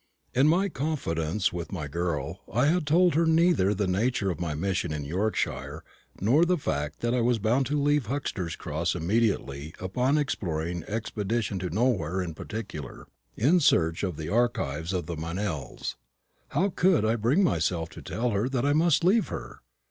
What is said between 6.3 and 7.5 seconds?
the fact that I was